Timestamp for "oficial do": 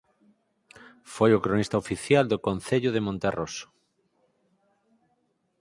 1.83-2.37